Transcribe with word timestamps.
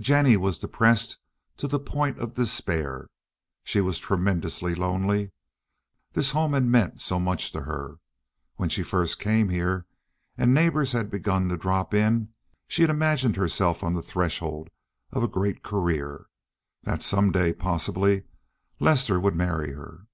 Jennie 0.00 0.36
was 0.36 0.58
depressed 0.58 1.16
to 1.58 1.68
the 1.68 1.78
point 1.78 2.18
of 2.18 2.34
despair. 2.34 3.06
She 3.62 3.80
was 3.80 3.98
tremendously 4.00 4.74
lonely. 4.74 5.30
This 6.12 6.32
home 6.32 6.54
had 6.54 6.64
meant 6.64 7.00
so 7.00 7.20
much 7.20 7.52
to 7.52 7.60
her. 7.60 8.00
When 8.56 8.68
she 8.68 8.82
first 8.82 9.20
came 9.20 9.48
here 9.48 9.86
and 10.36 10.52
neighbors 10.52 10.90
had 10.90 11.08
begun 11.08 11.48
to 11.50 11.56
drop 11.56 11.94
in 11.94 12.30
she 12.66 12.82
had 12.82 12.90
imagined 12.90 13.36
herself 13.36 13.84
on 13.84 13.92
the 13.92 14.02
threshold 14.02 14.70
of 15.12 15.22
a 15.22 15.28
great 15.28 15.62
career, 15.62 16.26
that 16.82 17.00
some 17.00 17.30
day, 17.30 17.52
possibly, 17.52 18.24
Lester 18.80 19.20
would 19.20 19.36
marry 19.36 19.70
her. 19.74 20.08